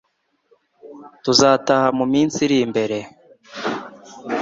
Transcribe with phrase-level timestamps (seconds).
[1.23, 2.99] tuzataha mu minsi irimbere